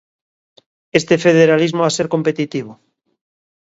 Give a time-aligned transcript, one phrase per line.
[0.99, 2.71] Este federalismo ha ser competitivo.